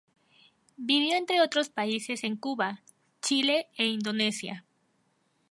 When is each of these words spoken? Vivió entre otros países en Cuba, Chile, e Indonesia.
Vivió 0.77 1.15
entre 1.15 1.41
otros 1.43 1.69
países 1.69 2.23
en 2.23 2.35
Cuba, 2.35 2.81
Chile, 3.21 3.67
e 3.77 3.85
Indonesia. 3.85 4.65